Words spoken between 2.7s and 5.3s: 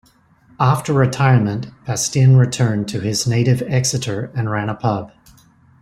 to his native Exeter and ran a pub.